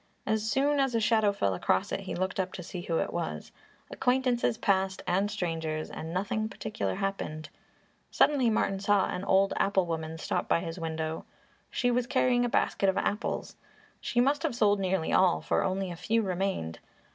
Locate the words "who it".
2.81-3.13